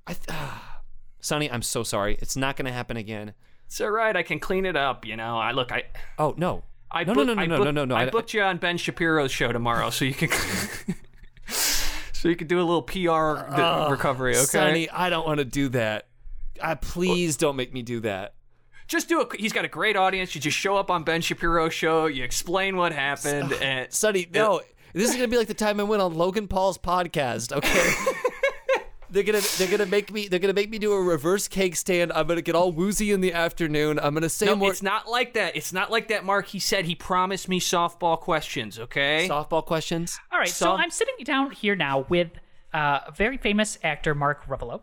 I, 0.08 0.14
th- 0.14 0.40
Sonny, 1.20 1.52
I'm 1.52 1.62
so 1.62 1.84
sorry. 1.84 2.18
It's 2.22 2.38
not 2.38 2.56
going 2.56 2.66
to 2.68 2.72
happen 2.72 2.96
again. 2.96 3.34
It's 3.66 3.82
all 3.82 3.92
right. 3.92 4.16
I 4.16 4.24
can 4.24 4.40
clean 4.40 4.66
it 4.66 4.78
up. 4.78 5.06
You 5.06 5.18
know. 5.18 5.38
I 5.38 5.52
look. 5.52 5.74
I. 5.74 5.84
Oh 6.18 6.34
no. 6.38 6.64
I 6.90 7.04
no, 7.04 7.14
book- 7.14 7.28
no, 7.28 7.34
no, 7.34 7.42
I 7.42 7.46
no, 7.46 7.58
book- 7.58 7.66
no, 7.66 7.72
no, 7.72 7.86
no, 7.86 7.96
I, 7.96 8.04
I- 8.04 8.10
booked 8.10 8.34
you 8.34 8.42
on 8.42 8.56
Ben 8.56 8.78
Shapiro's 8.78 9.34
show 9.34 9.52
tomorrow, 9.52 9.90
so 9.90 10.06
you 10.06 10.14
can. 10.14 10.30
so 11.46 12.30
you 12.30 12.38
can 12.38 12.48
do 12.48 12.58
a 12.58 12.64
little 12.64 12.84
PR 12.84 13.54
d- 13.54 13.92
recovery. 13.92 14.38
Okay. 14.38 14.46
Sonny, 14.46 14.90
I 14.90 15.10
don't 15.10 15.28
want 15.28 15.40
to 15.40 15.46
do 15.46 15.68
that. 15.70 16.08
Uh, 16.62 16.76
please 16.76 17.38
don't 17.38 17.56
make 17.58 17.74
me 17.74 17.82
do 17.82 18.00
that. 18.02 18.34
Just 18.90 19.08
do 19.08 19.22
a. 19.22 19.28
He's 19.38 19.54
got 19.54 19.64
a 19.64 19.70
great 19.70 19.96
audience. 19.96 20.36
You 20.36 20.42
just 20.42 20.58
show 20.58 20.76
up 20.76 20.92
on 20.92 21.04
Ben 21.04 21.22
Shapiro's 21.22 21.74
show. 21.74 22.08
You 22.08 22.24
explain 22.24 22.76
what 22.76 22.92
happened, 22.92 23.54
and 23.54 23.92
Sonny, 23.94 24.28
no. 24.34 24.62
This 24.92 25.10
is 25.12 25.16
gonna 25.16 25.28
be 25.28 25.38
like 25.38 25.48
the 25.48 25.54
time 25.54 25.80
I 25.80 25.84
went 25.84 26.02
on 26.02 26.16
Logan 26.16 26.48
Paul's 26.48 26.80
podcast. 26.80 27.54
Okay. 27.54 27.94
they're 29.12 29.24
gonna 29.24 29.42
they're 29.58 29.70
gonna 29.70 29.86
make 29.86 30.12
me 30.12 30.28
they're 30.28 30.40
gonna 30.40 30.54
make 30.54 30.70
me 30.70 30.80
do 30.80 30.94
a 30.94 31.02
reverse 31.02 31.48
cake 31.48 31.76
stand. 31.76 32.12
I'm 32.14 32.28
gonna 32.28 32.42
get 32.42 32.56
all 32.56 32.72
woozy 32.72 33.12
in 33.12 33.22
the 33.22 33.34
afternoon. 33.34 34.00
I'm 34.00 34.14
gonna 34.14 34.30
say 34.30 34.48
No, 34.48 34.56
more 34.56 34.72
it's 34.72 34.82
not 34.82 35.08
like 35.08 35.34
that. 35.34 35.56
It's 35.56 35.72
not 35.72 35.92
like 35.92 36.08
that, 36.08 36.26
Mark. 36.26 36.48
He 36.48 36.60
said 36.60 36.86
he 36.86 36.96
promised 36.96 37.48
me 37.48 37.60
softball 37.60 38.20
questions, 38.20 38.80
okay? 38.80 39.28
softball 39.30 39.64
questions. 39.64 40.20
All 40.32 40.40
right, 40.40 40.48
so 40.48 40.66
So- 40.66 40.72
I'm 40.74 40.90
sitting 40.92 41.16
down 41.24 41.52
here 41.52 41.76
now 41.76 42.06
with 42.10 42.30
uh, 42.74 43.02
a 43.08 43.12
very 43.12 43.38
famous 43.38 43.78
actor, 43.84 44.14
Mark 44.16 44.46
Ruffalo, 44.48 44.82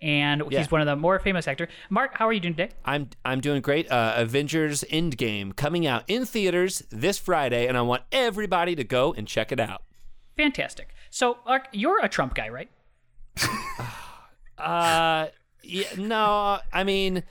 and 0.00 0.42
Yeah. 0.50 0.58
he's 0.60 0.70
one 0.70 0.80
of 0.80 0.86
the 0.86 0.96
more 0.96 1.18
famous 1.18 1.48
actors. 1.48 1.68
Mark, 1.90 2.12
how 2.14 2.26
are 2.28 2.32
you 2.32 2.40
doing 2.40 2.54
today? 2.54 2.72
I'm 2.84 3.10
I'm 3.24 3.40
doing 3.40 3.60
great. 3.62 3.90
Uh, 3.90 4.14
Avengers 4.16 4.84
Endgame 4.90 5.54
coming 5.56 5.86
out 5.86 6.04
in 6.08 6.24
theaters 6.24 6.82
this 6.90 7.18
Friday, 7.18 7.66
and 7.66 7.76
I 7.76 7.82
want 7.82 8.02
everybody 8.12 8.74
to 8.76 8.84
go 8.84 9.12
and 9.12 9.26
check 9.26 9.50
it 9.52 9.58
out. 9.60 9.82
Fantastic. 10.36 10.94
So, 11.10 11.38
Mark, 11.46 11.68
you're 11.72 11.98
a 12.04 12.08
Trump 12.08 12.34
guy, 12.34 12.48
right? 12.48 12.68
Uh, 14.56 15.28
yeah, 15.62 15.86
no, 15.96 16.58
I 16.72 16.82
mean, 16.82 17.22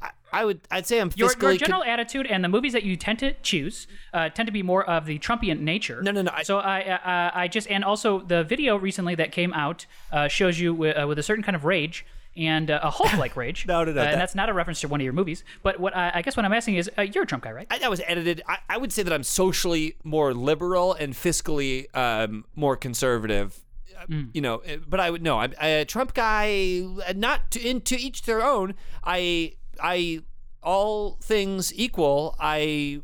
I, 0.00 0.10
I 0.32 0.44
would 0.44 0.60
I'd 0.70 0.86
say 0.86 1.00
I'm 1.00 1.10
Your, 1.14 1.28
your 1.28 1.36
con- 1.36 1.56
general 1.58 1.84
attitude 1.84 2.26
and 2.26 2.42
the 2.44 2.48
movies 2.48 2.72
that 2.72 2.82
you 2.82 2.96
tend 2.96 3.18
to 3.20 3.32
choose 3.42 3.86
uh, 4.12 4.28
tend 4.28 4.46
to 4.46 4.52
be 4.52 4.62
more 4.62 4.84
of 4.84 5.06
the 5.06 5.18
Trumpian 5.18 5.60
nature. 5.60 6.02
No, 6.02 6.10
no, 6.10 6.22
no, 6.22 6.30
I- 6.34 6.42
so 6.42 6.58
I, 6.58 6.80
uh, 6.82 7.30
I 7.34 7.48
just 7.48 7.68
and 7.70 7.84
also 7.84 8.20
the 8.20 8.42
video 8.44 8.76
recently 8.76 9.14
that 9.14 9.32
came 9.32 9.52
out 9.52 9.86
uh, 10.12 10.28
shows 10.28 10.58
you 10.58 10.72
wi- 10.72 10.94
uh, 10.94 11.06
with 11.06 11.18
a 11.18 11.22
certain 11.22 11.44
kind 11.44 11.54
of 11.56 11.64
rage 11.64 12.04
and 12.36 12.70
uh, 12.70 12.80
a 12.82 12.90
Hulk-like 12.90 13.34
rage. 13.44 13.66
No, 13.66 13.82
no, 13.84 13.92
no, 13.92 14.00
Uh, 14.00 14.04
that- 14.04 14.12
and 14.12 14.20
that's 14.20 14.34
not 14.34 14.48
a 14.48 14.52
reference 14.52 14.80
to 14.82 14.88
one 14.88 15.00
of 15.00 15.04
your 15.04 15.14
movies. 15.14 15.42
But 15.62 15.80
what 15.80 15.96
I, 15.96 16.10
I 16.16 16.22
guess 16.22 16.36
what 16.36 16.44
I'm 16.44 16.52
asking 16.52 16.74
is, 16.74 16.90
uh, 16.98 17.02
you're 17.02 17.22
a 17.24 17.26
Trump 17.26 17.44
guy, 17.44 17.52
right? 17.52 17.66
I, 17.70 17.78
that 17.78 17.88
was 17.88 18.02
edited. 18.06 18.42
I, 18.46 18.58
I 18.68 18.76
would 18.76 18.92
say 18.92 19.02
that 19.04 19.12
I'm 19.12 19.22
socially 19.22 19.94
more 20.04 20.34
liberal 20.34 20.92
and 20.92 21.14
fiscally 21.14 21.86
um, 21.96 22.44
more 22.54 22.76
conservative. 22.76 23.62
Uh, 23.98 24.04
You 24.34 24.42
know, 24.42 24.56
uh, 24.56 24.76
but 24.86 25.00
I 25.00 25.10
would 25.10 25.22
no. 25.22 25.38
I'm 25.38 25.54
a 25.60 25.84
Trump 25.86 26.12
guy. 26.12 26.82
uh, 27.08 27.14
Not 27.16 27.50
to, 27.52 27.60
in, 27.66 27.80
to 27.82 27.98
each 27.98 28.22
their 28.24 28.42
own. 28.42 28.74
I 29.02 29.54
I 29.82 30.20
all 30.62 31.18
things 31.22 31.72
equal. 31.74 32.34
I 32.40 33.00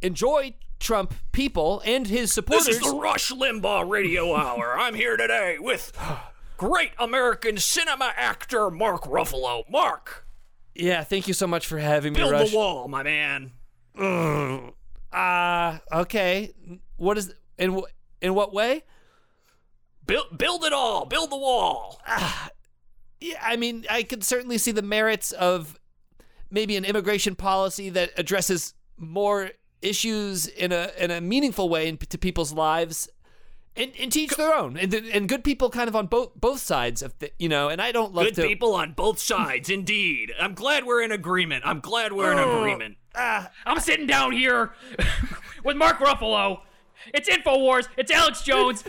enjoy 0.00 0.54
Trump 0.78 1.14
people 1.32 1.82
and 1.84 2.06
his 2.06 2.32
supporters. 2.32 2.66
This 2.66 2.76
is 2.76 2.82
the 2.92 2.96
Rush 2.98 3.30
Limbaugh 3.30 3.88
Radio 3.88 4.34
Hour. 4.34 4.76
I'm 4.78 4.94
here 4.94 5.16
today 5.16 5.56
with 5.58 5.92
great 6.56 6.92
American 6.98 7.56
cinema 7.58 8.12
actor 8.16 8.70
Mark 8.70 9.02
Ruffalo. 9.04 9.68
Mark, 9.70 10.26
yeah, 10.74 11.04
thank 11.04 11.28
you 11.28 11.34
so 11.34 11.46
much 11.46 11.66
for 11.66 11.78
having 11.78 12.12
me, 12.12 12.20
build 12.20 12.32
Rush. 12.32 12.50
the 12.50 12.56
wall, 12.56 12.88
my 12.88 13.02
man. 13.02 13.52
Uh, 15.12 15.78
okay. 15.92 16.52
What 16.96 17.18
is 17.18 17.34
in 17.58 17.80
in 18.20 18.34
what 18.34 18.54
way? 18.54 18.84
Build, 20.06 20.36
build 20.36 20.64
it 20.64 20.72
all. 20.72 21.04
Build 21.04 21.30
the 21.30 21.36
wall. 21.36 22.00
Yeah, 23.22 23.38
I 23.40 23.56
mean, 23.56 23.86
I 23.88 24.02
could 24.02 24.24
certainly 24.24 24.58
see 24.58 24.72
the 24.72 24.82
merits 24.82 25.30
of 25.30 25.78
maybe 26.50 26.76
an 26.76 26.84
immigration 26.84 27.36
policy 27.36 27.88
that 27.90 28.10
addresses 28.16 28.74
more 28.98 29.50
issues 29.80 30.48
in 30.48 30.72
a 30.72 30.90
in 30.98 31.12
a 31.12 31.20
meaningful 31.20 31.68
way 31.68 31.88
in, 31.88 31.98
to 31.98 32.18
people's 32.18 32.52
lives, 32.52 33.08
and, 33.76 33.92
and 34.00 34.10
teach 34.10 34.36
their 34.36 34.52
own, 34.52 34.76
and 34.76 34.92
and 34.92 35.28
good 35.28 35.44
people 35.44 35.70
kind 35.70 35.88
of 35.88 35.94
on 35.94 36.08
both 36.08 36.34
both 36.34 36.58
sides 36.58 37.00
of 37.00 37.16
the, 37.20 37.30
you 37.38 37.48
know. 37.48 37.68
And 37.68 37.80
I 37.80 37.92
don't 37.92 38.12
love 38.12 38.26
Good 38.26 38.34
to. 38.36 38.42
people 38.42 38.74
on 38.74 38.92
both 38.92 39.20
sides, 39.20 39.70
indeed. 39.70 40.32
I'm 40.40 40.54
glad 40.54 40.84
we're 40.84 41.02
in 41.02 41.12
agreement. 41.12 41.62
I'm 41.64 41.78
glad 41.78 42.12
we're 42.12 42.32
in 42.32 42.38
oh, 42.38 42.58
agreement. 42.58 42.96
Ah. 43.14 43.50
I'm 43.64 43.78
sitting 43.78 44.08
down 44.08 44.32
here 44.32 44.72
with 45.64 45.76
Mark 45.76 45.98
Ruffalo. 45.98 46.62
It's 47.14 47.28
Infowars. 47.28 47.86
It's 47.96 48.10
Alex 48.10 48.42
Jones. 48.42 48.82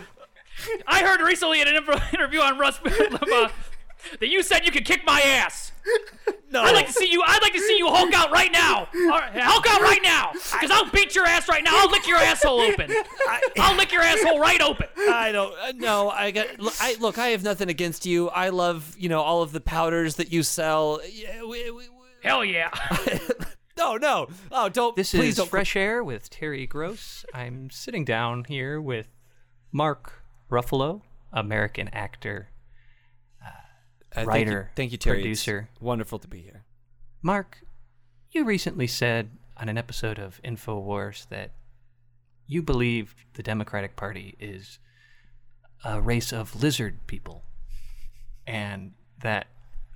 I 0.88 1.02
heard 1.04 1.22
recently 1.22 1.62
in 1.62 1.68
an 1.68 1.76
interview 2.14 2.40
on 2.40 2.58
Russ 2.58 2.80
that 4.20 4.28
you 4.30 4.44
said 4.44 4.66
you 4.66 4.72
could 4.72 4.86
kick 4.86 5.02
my 5.06 5.22
ass. 5.22 5.72
No, 6.50 6.62
I'd 6.64 6.76
like 6.76 6.88
to 6.88 6.94
see 6.94 7.12
you. 7.12 7.22
I'd 7.26 7.42
like 7.42 7.54
to 7.54 7.60
see 7.60 7.78
you 7.78 7.88
Hulk 7.88 8.14
out 8.14 8.32
right 8.32 8.52
now. 8.52 8.88
All 8.96 9.10
right, 9.10 9.32
Hulk 9.36 9.66
out 9.68 9.82
right 9.82 10.02
now, 10.04 10.32
because 10.34 10.72
I'll 10.72 10.90
beat 10.92 11.14
your 11.16 11.26
ass 11.26 11.50
right 11.50 11.64
now. 11.64 11.72
I'll 11.74 11.90
lick 11.90 12.08
your 12.08 12.18
asshole 12.18 12.62
open. 12.62 12.92
I'll 13.60 13.76
lick 13.76 13.92
your 13.92 14.02
asshole 14.02 14.40
right 14.40 14.62
open. 14.62 14.88
I 15.10 15.32
don't. 15.32 15.54
Uh, 15.60 15.74
no, 15.76 16.10
I 16.10 16.32
got. 16.32 16.60
Look 16.60 16.74
I, 16.80 16.96
look, 17.00 17.18
I 17.18 17.28
have 17.30 17.44
nothing 17.44 17.70
against 17.70 18.06
you. 18.06 18.30
I 18.30 18.50
love 18.50 18.96
you 18.98 19.10
know 19.10 19.22
all 19.22 19.42
of 19.42 19.52
the 19.52 19.62
powders 19.62 20.16
that 20.18 20.32
you 20.32 20.44
sell. 20.44 21.02
Yeah, 21.12 21.42
we, 21.42 21.70
we, 21.72 21.72
we- 21.72 21.88
Hell 22.22 22.46
yeah. 22.46 22.70
no, 23.78 23.98
no. 23.98 24.28
Oh, 24.52 24.70
don't. 24.70 24.96
This 24.96 25.12
please 25.12 25.30
is 25.32 25.36
don't. 25.38 25.50
Fresh 25.50 25.76
Air 25.76 26.02
with 26.04 26.30
Terry 26.30 26.66
Gross. 26.66 27.26
I'm 27.34 27.70
sitting 27.70 28.06
down 28.06 28.46
here 28.46 28.80
with 28.80 29.08
Mark 29.74 30.24
Ruffalo, 30.50 31.02
American 31.34 31.90
actor. 31.90 32.48
Uh, 34.16 34.26
thank 34.26 34.26
you- 34.26 34.30
writer, 34.30 34.72
Thank 34.76 34.92
you, 34.92 34.98
Terry. 34.98 35.18
It's 35.18 35.24
producer. 35.44 35.70
wonderful 35.82 36.20
to 36.20 36.28
be 36.28 36.42
here. 36.42 36.64
Mark, 37.22 37.64
you 38.32 38.44
recently 38.46 38.88
said 38.88 39.30
on 39.58 39.70
an 39.70 39.78
episode 39.78 40.20
of 40.20 40.42
InfoWars 40.44 41.28
that 41.30 41.52
you 42.48 42.62
believe 42.62 43.16
the 43.34 43.44
Democratic 43.44 43.96
Party 43.96 44.36
is 44.40 44.80
a 45.84 46.02
race 46.02 46.32
of 46.32 46.62
lizard 46.62 47.06
people 47.08 47.44
and 48.46 48.94
that 49.22 49.48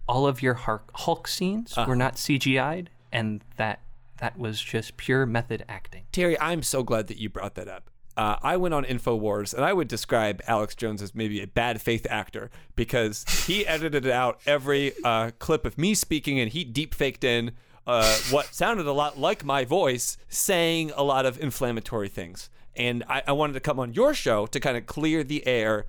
all 0.07 0.25
of 0.25 0.41
your 0.41 0.53
Hulk, 0.53 0.91
Hulk 0.95 1.27
scenes 1.27 1.75
were 1.85 1.95
not 1.95 2.15
CGI'd 2.15 2.89
and 3.11 3.41
that 3.57 3.81
that 4.19 4.37
was 4.37 4.59
just 4.61 4.97
pure 4.97 5.25
method 5.25 5.63
acting. 5.69 6.05
Terry, 6.11 6.39
I'm 6.39 6.63
so 6.63 6.81
glad 6.81 7.07
that 7.07 7.17
you 7.17 7.29
brought 7.29 7.55
that 7.55 7.67
up. 7.67 7.89
Uh, 8.17 8.35
I 8.41 8.57
went 8.57 8.73
on 8.73 8.83
InfoWars 8.83 9.53
and 9.53 9.63
I 9.63 9.71
would 9.71 9.87
describe 9.87 10.41
Alex 10.47 10.75
Jones 10.75 11.01
as 11.01 11.13
maybe 11.13 11.41
a 11.41 11.47
bad 11.47 11.81
faith 11.81 12.05
actor 12.09 12.49
because 12.75 13.23
he 13.45 13.65
edited 13.67 14.07
out 14.07 14.41
every 14.45 14.91
uh, 15.03 15.31
clip 15.39 15.65
of 15.65 15.77
me 15.77 15.93
speaking 15.93 16.39
and 16.39 16.51
he 16.51 16.63
deep 16.63 16.95
faked 16.95 17.23
in 17.23 17.51
uh, 17.85 18.17
what 18.31 18.53
sounded 18.53 18.85
a 18.85 18.91
lot 18.91 19.17
like 19.17 19.45
my 19.45 19.63
voice 19.63 20.17
saying 20.27 20.91
a 20.95 21.03
lot 21.03 21.25
of 21.25 21.39
inflammatory 21.39 22.09
things. 22.09 22.49
And 22.75 23.03
I, 23.07 23.23
I 23.27 23.31
wanted 23.31 23.53
to 23.53 23.59
come 23.59 23.79
on 23.79 23.93
your 23.93 24.13
show 24.13 24.45
to 24.47 24.59
kind 24.59 24.75
of 24.77 24.85
clear 24.85 25.23
the 25.23 25.45
air. 25.47 25.85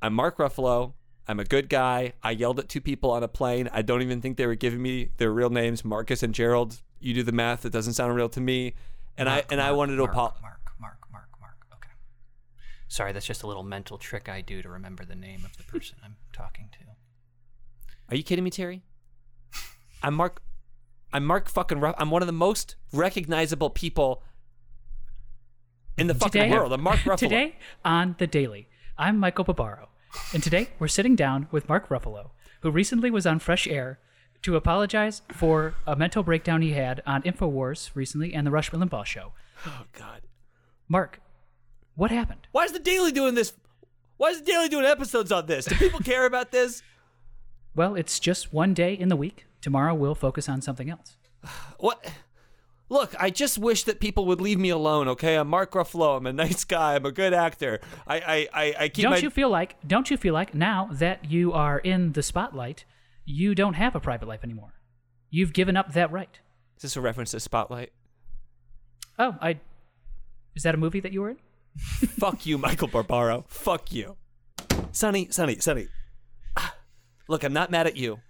I'm 0.00 0.14
Mark 0.14 0.38
Ruffalo. 0.38 0.94
I'm 1.28 1.38
a 1.38 1.44
good 1.44 1.68
guy. 1.68 2.14
I 2.22 2.32
yelled 2.32 2.58
at 2.58 2.68
two 2.68 2.80
people 2.80 3.10
on 3.10 3.22
a 3.22 3.28
plane. 3.28 3.68
I 3.72 3.82
don't 3.82 4.02
even 4.02 4.20
think 4.20 4.36
they 4.36 4.46
were 4.46 4.56
giving 4.56 4.82
me 4.82 5.10
their 5.18 5.32
real 5.32 5.50
names, 5.50 5.84
Marcus 5.84 6.22
and 6.22 6.34
Gerald. 6.34 6.80
You 6.98 7.14
do 7.14 7.22
the 7.22 7.32
math; 7.32 7.64
it 7.64 7.70
doesn't 7.70 7.92
sound 7.92 8.14
real 8.14 8.28
to 8.30 8.40
me. 8.40 8.74
And 9.16 9.28
I 9.28 9.44
and 9.50 9.60
I 9.60 9.72
wanted 9.72 9.92
to 9.96 9.98
Mark, 9.98 10.10
apologize. 10.10 10.42
Mark, 10.42 10.60
Mark, 10.80 10.98
Mark, 11.12 11.28
Mark. 11.40 11.56
Okay. 11.74 11.90
Sorry, 12.92 13.12
that's 13.12 13.24
just 13.24 13.42
a 13.42 13.46
little 13.46 13.62
mental 13.62 13.96
trick 13.96 14.28
I 14.28 14.42
do 14.42 14.60
to 14.60 14.68
remember 14.68 15.02
the 15.06 15.14
name 15.14 15.46
of 15.46 15.56
the 15.56 15.62
person 15.62 15.96
I'm 16.04 16.16
talking 16.34 16.68
to. 16.72 16.78
Are 18.10 18.14
you 18.16 18.22
kidding 18.22 18.44
me, 18.44 18.50
Terry? 18.50 18.82
I'm 20.02 20.12
Mark. 20.12 20.42
I'm 21.10 21.24
Mark 21.24 21.48
fucking 21.48 21.80
Ruff. 21.80 21.94
I'm 21.96 22.10
one 22.10 22.20
of 22.20 22.26
the 22.26 22.32
most 22.34 22.76
recognizable 22.92 23.70
people 23.70 24.22
in 25.96 26.06
the 26.06 26.12
fucking 26.14 26.42
Today- 26.42 26.54
world. 26.54 26.70
I'm 26.70 26.82
Mark 26.82 26.98
Ruffalo. 27.06 27.16
Today 27.16 27.56
on 27.82 28.14
The 28.18 28.26
Daily, 28.26 28.68
I'm 28.98 29.16
Michael 29.16 29.44
Barbaro. 29.44 29.88
And 30.34 30.42
today 30.42 30.68
we're 30.78 30.86
sitting 30.88 31.16
down 31.16 31.48
with 31.50 31.70
Mark 31.70 31.88
Ruffalo, 31.88 32.32
who 32.60 32.70
recently 32.70 33.10
was 33.10 33.24
on 33.26 33.38
Fresh 33.38 33.66
Air 33.68 34.00
to 34.42 34.54
apologize 34.54 35.22
for 35.32 35.76
a 35.86 35.96
mental 35.96 36.22
breakdown 36.22 36.60
he 36.60 36.72
had 36.72 37.02
on 37.06 37.22
InfoWars 37.22 37.92
recently 37.94 38.34
and 38.34 38.46
the 38.46 38.50
Rush 38.50 38.70
Limbaugh 38.70 39.06
show. 39.06 39.32
Oh 39.66 39.84
God. 39.98 40.20
Mark, 40.90 41.22
what 41.94 42.10
happened? 42.10 42.46
Why 42.52 42.64
is 42.64 42.72
the 42.72 42.78
Daily 42.78 43.12
doing 43.12 43.34
this? 43.34 43.52
Why 44.16 44.30
is 44.30 44.40
the 44.40 44.46
Daily 44.46 44.68
doing 44.68 44.84
episodes 44.84 45.32
on 45.32 45.46
this? 45.46 45.64
Do 45.66 45.74
people 45.74 46.00
care 46.00 46.26
about 46.26 46.52
this? 46.52 46.82
Well, 47.74 47.94
it's 47.94 48.20
just 48.20 48.52
one 48.52 48.74
day 48.74 48.92
in 48.92 49.08
the 49.08 49.16
week. 49.16 49.46
Tomorrow 49.62 49.94
we'll 49.94 50.14
focus 50.14 50.46
on 50.46 50.60
something 50.60 50.90
else. 50.90 51.16
What? 51.78 52.12
Look, 52.90 53.14
I 53.18 53.30
just 53.30 53.56
wish 53.56 53.84
that 53.84 53.98
people 53.98 54.26
would 54.26 54.42
leave 54.42 54.58
me 54.58 54.68
alone. 54.68 55.08
Okay, 55.08 55.36
I'm 55.36 55.48
Mark 55.48 55.72
Ruffalo. 55.72 56.18
I'm 56.18 56.26
a 56.26 56.34
nice 56.34 56.64
guy. 56.64 56.96
I'm 56.96 57.06
a 57.06 57.10
good 57.10 57.32
actor. 57.32 57.80
I 58.06 58.16
I 58.20 58.48
I, 58.52 58.74
I 58.80 58.88
keep 58.90 59.04
don't 59.04 59.12
my. 59.12 59.16
you 59.16 59.30
feel 59.30 59.48
like 59.48 59.76
don't 59.88 60.10
you 60.10 60.18
feel 60.18 60.34
like 60.34 60.54
now 60.54 60.90
that 60.92 61.30
you 61.30 61.54
are 61.54 61.78
in 61.78 62.12
the 62.12 62.22
spotlight, 62.22 62.84
you 63.24 63.54
don't 63.54 63.72
have 63.74 63.96
a 63.96 64.00
private 64.00 64.28
life 64.28 64.44
anymore? 64.44 64.74
You've 65.30 65.54
given 65.54 65.74
up 65.78 65.94
that 65.94 66.12
right. 66.12 66.38
is 66.76 66.82
this 66.82 66.96
a 66.96 67.00
reference 67.00 67.30
to 67.30 67.40
Spotlight? 67.40 67.90
Oh, 69.18 69.36
I 69.40 69.60
is 70.54 70.62
that 70.64 70.74
a 70.74 70.78
movie 70.78 71.00
that 71.00 71.12
you 71.14 71.22
were 71.22 71.30
in? 71.30 71.38
Fuck 71.78 72.46
you, 72.46 72.58
Michael 72.58 72.88
Barbaro. 72.88 73.44
Fuck 73.48 73.92
you. 73.92 74.16
Sonny, 74.92 75.28
Sonny, 75.30 75.58
Sonny. 75.58 75.88
Ah, 76.56 76.74
Look, 77.28 77.44
I'm 77.44 77.52
not 77.52 77.70
mad 77.70 77.86
at 77.86 77.96
you. 77.96 78.20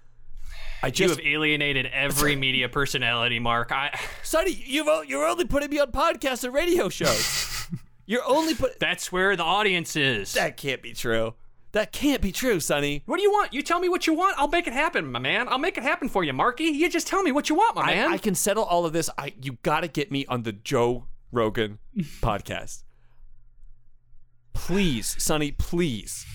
I 0.82 0.90
just, 0.90 0.98
you 1.00 1.08
have 1.24 1.34
alienated 1.34 1.86
every 1.86 2.34
media 2.34 2.68
personality, 2.68 3.38
Mark. 3.38 3.70
I 3.70 3.96
Sonny, 4.22 4.50
you've 4.50 4.88
you're 5.08 5.26
only 5.26 5.44
putting 5.44 5.70
me 5.70 5.78
on 5.78 5.92
podcasts 5.92 6.42
and 6.42 6.52
radio 6.52 6.88
shows. 6.88 7.68
you're 8.06 8.24
only 8.26 8.54
put 8.54 8.80
that's 8.80 9.12
where 9.12 9.36
the 9.36 9.44
audience 9.44 9.94
is. 9.94 10.32
That 10.32 10.56
can't 10.56 10.82
be 10.82 10.92
true. 10.92 11.34
That 11.70 11.92
can't 11.92 12.20
be 12.20 12.32
true, 12.32 12.60
Sonny. 12.60 13.02
What 13.06 13.16
do 13.16 13.22
you 13.22 13.30
want? 13.30 13.54
You 13.54 13.62
tell 13.62 13.80
me 13.80 13.88
what 13.88 14.06
you 14.06 14.12
want. 14.12 14.38
I'll 14.38 14.48
make 14.48 14.66
it 14.66 14.72
happen, 14.74 15.10
my 15.10 15.18
man. 15.20 15.48
I'll 15.48 15.58
make 15.58 15.78
it 15.78 15.84
happen 15.84 16.08
for 16.08 16.22
you, 16.22 16.32
Marky. 16.32 16.64
You 16.64 16.90
just 16.90 17.06
tell 17.06 17.22
me 17.22 17.32
what 17.32 17.48
you 17.48 17.54
want, 17.54 17.76
my 17.76 17.86
man. 17.86 18.10
I, 18.10 18.14
I 18.14 18.18
can 18.18 18.34
settle 18.34 18.64
all 18.64 18.84
of 18.84 18.92
this. 18.92 19.08
I 19.16 19.34
you 19.40 19.58
got 19.62 19.80
to 19.80 19.88
get 19.88 20.10
me 20.10 20.26
on 20.26 20.42
the 20.42 20.52
Joe 20.52 21.06
Rogan 21.30 21.78
podcast. 22.20 22.82
Please, 24.52 25.16
Sonny, 25.22 25.52
please. 25.52 26.26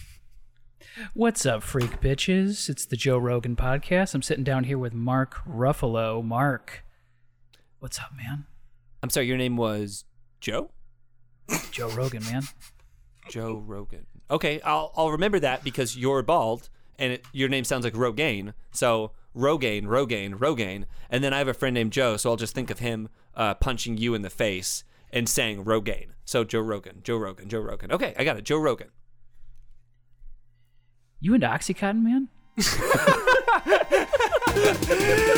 What's 1.13 1.45
up, 1.45 1.63
freak 1.63 2.01
bitches? 2.01 2.69
It's 2.69 2.85
the 2.85 2.95
Joe 2.97 3.17
Rogan 3.17 3.55
podcast. 3.55 4.15
I'm 4.15 4.21
sitting 4.21 4.43
down 4.43 4.63
here 4.65 4.77
with 4.77 4.93
Mark 4.93 5.37
Ruffalo. 5.47 6.23
Mark, 6.23 6.83
what's 7.79 7.99
up, 7.99 8.11
man? 8.15 8.45
I'm 9.03 9.09
sorry, 9.09 9.27
your 9.27 9.37
name 9.37 9.57
was 9.57 10.05
Joe? 10.41 10.71
Joe 11.71 11.89
Rogan, 11.89 12.23
man. 12.25 12.43
Joe 13.29 13.55
Rogan. 13.65 14.05
Okay, 14.29 14.59
I'll 14.61 14.91
I'll 14.97 15.11
remember 15.11 15.39
that 15.39 15.63
because 15.63 15.95
you're 15.95 16.23
bald 16.23 16.69
and 16.99 17.13
it, 17.13 17.25
your 17.31 17.49
name 17.49 17.63
sounds 17.63 17.85
like 17.85 17.93
Rogaine. 17.93 18.53
So 18.71 19.11
Rogaine, 19.35 19.83
Rogaine, 19.83 20.33
Rogaine, 20.33 20.85
and 21.09 21.23
then 21.23 21.31
I 21.33 21.37
have 21.37 21.47
a 21.47 21.53
friend 21.53 21.73
named 21.73 21.93
Joe, 21.93 22.17
so 22.17 22.31
I'll 22.31 22.35
just 22.35 22.55
think 22.55 22.69
of 22.69 22.79
him 22.79 23.09
uh, 23.35 23.53
punching 23.53 23.97
you 23.97 24.15
in 24.15 24.23
the 24.23 24.29
face 24.29 24.83
and 25.11 25.27
saying 25.27 25.63
Rogaine. 25.63 26.09
So 26.25 26.43
Joe 26.43 26.61
Rogan, 26.61 27.01
Joe 27.03 27.17
Rogan, 27.17 27.49
Joe 27.49 27.61
Rogan. 27.61 27.91
Okay, 27.91 28.13
I 28.17 28.23
got 28.23 28.37
it. 28.37 28.43
Joe 28.43 28.57
Rogan. 28.57 28.89
You 31.19 31.33
into 31.33 31.47
Oxycontin, 31.47 32.03
man? 32.03 32.29